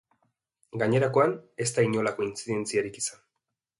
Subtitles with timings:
[0.83, 3.23] Gainerakoan, ez da inolako intzidentziarik izan.